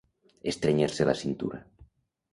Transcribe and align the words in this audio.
Estrènyer-se 0.51 1.07
la 1.11 1.15
cintura. 1.23 1.63